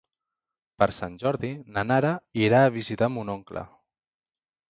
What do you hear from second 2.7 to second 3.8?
visitar mon oncle.